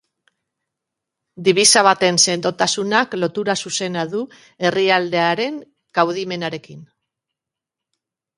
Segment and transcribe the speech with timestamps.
[1.47, 4.23] Dibisa baten sendotasunak lotura zuzena du
[4.71, 5.61] herrialdearen
[6.01, 6.83] kaudimenarekin.